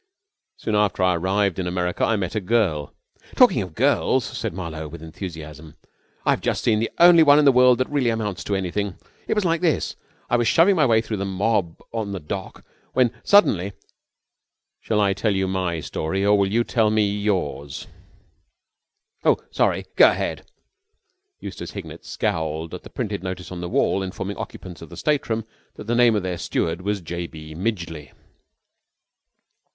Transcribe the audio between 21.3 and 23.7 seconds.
Eustace Hignett scowled at the printed notice on the